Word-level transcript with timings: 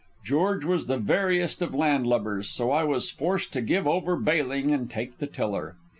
George 0.25 0.65
was 0.65 0.87
the 0.87 0.97
veriest 0.97 1.61
of 1.61 1.75
landlubbers, 1.75 2.49
so 2.49 2.71
I 2.71 2.83
was 2.83 3.11
forced 3.11 3.53
to 3.53 3.61
give 3.61 3.85
over 3.87 4.15
bailing 4.15 4.71
and 4.73 4.89
take 4.89 5.19
the 5.19 5.27
tiller. 5.27 5.75